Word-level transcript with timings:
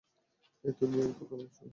হেই, 0.63 0.73
তুমি, 0.79 0.97
তুমি 0.97 1.13
কথা 1.13 1.25
বলছো। 1.31 1.63